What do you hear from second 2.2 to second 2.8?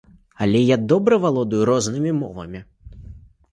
мовамі.